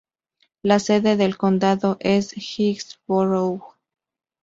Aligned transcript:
La 0.63 0.79
sede 0.79 1.15
del 1.15 1.37
condado 1.37 1.97
es 1.99 2.33
Hillsborough. 2.35 3.63